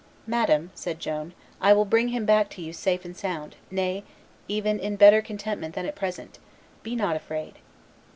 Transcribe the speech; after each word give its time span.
"Madame," 0.25 0.71
said 0.73 0.99
Joan, 0.99 1.33
"I 1.61 1.73
will 1.73 1.85
bring 1.85 2.07
him 2.07 2.25
back 2.25 2.49
to 2.55 2.61
you 2.63 2.73
safe 2.73 3.05
and 3.05 3.15
sound, 3.15 3.55
nay, 3.69 4.03
even 4.47 4.79
in 4.79 4.95
better 4.95 5.21
contentment 5.21 5.75
than 5.75 5.85
at 5.85 5.93
present; 5.95 6.39
be 6.81 6.95
not 6.95 7.15
afraid." 7.15 7.59